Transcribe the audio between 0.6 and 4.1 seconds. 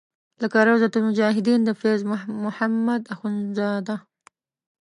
روضة المجاهدین د فیض محمد اخونزاده.